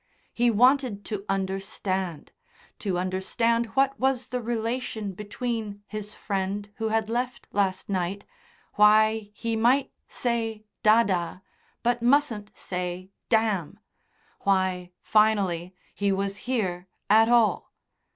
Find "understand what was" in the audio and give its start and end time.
2.97-4.29